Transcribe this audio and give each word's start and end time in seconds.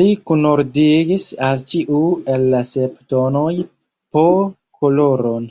Li 0.00 0.04
kunordigis 0.30 1.24
al 1.46 1.64
ĉiu 1.72 2.02
el 2.34 2.44
la 2.52 2.60
sep 2.74 2.92
tonoj 3.14 3.50
po 4.18 4.24
koloron. 4.78 5.50